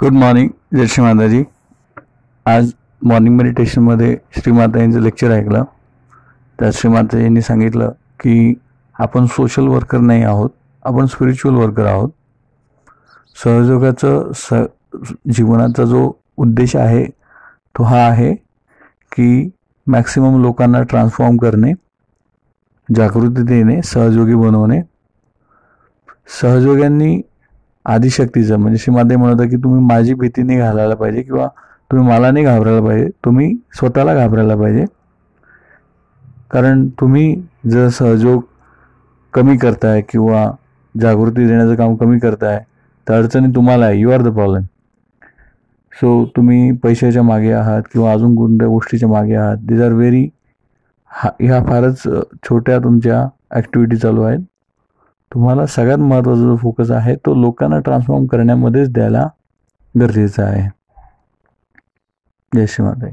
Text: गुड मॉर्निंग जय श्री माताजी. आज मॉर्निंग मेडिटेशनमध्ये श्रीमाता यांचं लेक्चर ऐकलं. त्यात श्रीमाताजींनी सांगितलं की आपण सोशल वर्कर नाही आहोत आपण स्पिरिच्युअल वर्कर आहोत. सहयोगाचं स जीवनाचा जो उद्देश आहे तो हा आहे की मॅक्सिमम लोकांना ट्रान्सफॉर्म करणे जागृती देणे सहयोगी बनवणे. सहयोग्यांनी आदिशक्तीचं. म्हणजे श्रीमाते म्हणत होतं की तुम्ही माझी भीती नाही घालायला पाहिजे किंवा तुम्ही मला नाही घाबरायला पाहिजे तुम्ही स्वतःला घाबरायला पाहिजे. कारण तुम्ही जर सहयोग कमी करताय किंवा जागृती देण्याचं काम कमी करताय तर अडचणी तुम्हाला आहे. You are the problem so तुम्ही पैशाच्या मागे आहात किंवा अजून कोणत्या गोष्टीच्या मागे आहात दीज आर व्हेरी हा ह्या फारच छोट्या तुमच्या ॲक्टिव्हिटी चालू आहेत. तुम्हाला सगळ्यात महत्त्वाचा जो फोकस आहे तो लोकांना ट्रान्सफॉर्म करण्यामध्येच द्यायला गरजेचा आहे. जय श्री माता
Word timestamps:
गुड 0.00 0.12
मॉर्निंग 0.12 0.48
जय 0.74 0.86
श्री 0.86 1.02
माताजी. 1.04 1.42
आज 2.46 2.70
मॉर्निंग 3.02 3.36
मेडिटेशनमध्ये 3.36 4.16
श्रीमाता 4.36 4.80
यांचं 4.80 5.00
लेक्चर 5.00 5.30
ऐकलं. 5.30 5.64
त्यात 6.58 6.72
श्रीमाताजींनी 6.72 7.40
सांगितलं 7.40 7.92
की 8.20 8.54
आपण 8.98 9.26
सोशल 9.26 9.66
वर्कर 9.68 9.98
नाही 9.98 10.22
आहोत 10.22 10.50
आपण 10.84 11.06
स्पिरिच्युअल 11.06 11.56
वर्कर 11.56 11.86
आहोत. 11.86 12.10
सहयोगाचं 13.44 14.32
स 14.34 14.54
जीवनाचा 15.32 15.84
जो 15.84 16.10
उद्देश 16.36 16.76
आहे 16.76 17.04
तो 17.78 17.82
हा 17.82 18.04
आहे 18.06 18.34
की 19.12 19.50
मॅक्सिमम 19.86 20.40
लोकांना 20.42 20.82
ट्रान्सफॉर्म 20.82 21.36
करणे 21.36 21.72
जागृती 22.88 23.42
देणे 23.42 23.80
सहयोगी 23.82 24.34
बनवणे. 24.34 24.80
सहयोग्यांनी 26.40 27.20
आदिशक्तीचं. 27.84 28.56
म्हणजे 28.56 28.78
श्रीमाते 28.78 29.16
म्हणत 29.16 29.34
होतं 29.34 29.48
की 29.50 29.56
तुम्ही 29.64 29.84
माझी 29.86 30.14
भीती 30.14 30.42
नाही 30.42 30.58
घालायला 30.58 30.94
पाहिजे 30.94 31.22
किंवा 31.22 31.46
तुम्ही 31.90 32.06
मला 32.08 32.30
नाही 32.30 32.44
घाबरायला 32.44 32.80
पाहिजे 32.82 33.08
तुम्ही 33.24 33.54
स्वतःला 33.78 34.14
घाबरायला 34.14 34.56
पाहिजे. 34.56 34.84
कारण 36.50 36.86
तुम्ही 37.00 37.34
जर 37.70 37.88
सहयोग 37.88 38.42
कमी 39.34 39.56
करताय 39.58 40.00
किंवा 40.08 40.50
जागृती 40.94 41.46
देण्याचं 41.46 41.74
काम 41.76 41.94
कमी 41.96 42.18
करताय 42.18 42.58
तर 43.06 43.14
अडचणी 43.14 43.54
तुम्हाला 43.54 43.86
आहे. 43.86 43.98
You 44.00 44.10
are 44.10 44.22
the 44.22 44.32
problem 44.34 44.62
so 45.92 46.24
तुम्ही 46.36 46.70
पैशाच्या 46.82 47.22
मागे 47.22 47.50
आहात 47.52 47.82
किंवा 47.92 48.12
अजून 48.12 48.34
कोणत्या 48.36 48.68
गोष्टीच्या 48.68 49.08
मागे 49.08 49.34
आहात 49.34 49.56
दीज 49.66 49.82
आर 49.82 49.92
व्हेरी 49.92 50.28
हा 51.10 51.30
ह्या 51.40 51.62
फारच 51.64 52.02
छोट्या 52.48 52.78
तुमच्या 52.84 53.24
ॲक्टिव्हिटी 53.50 53.96
चालू 53.96 54.22
आहेत. 54.22 54.40
तुम्हाला 55.34 55.66
सगळ्यात 55.66 55.98
महत्त्वाचा 55.98 56.40
जो 56.40 56.56
फोकस 56.56 56.90
आहे 56.90 57.16
तो 57.16 57.34
लोकांना 57.34 57.78
ट्रान्सफॉर्म 57.78 58.26
करण्यामध्येच 58.26 58.92
द्यायला 58.92 59.28
गरजेचा 60.00 60.44
आहे. 60.44 60.68
जय 62.56 62.66
श्री 62.66 62.86
माता 62.86 63.06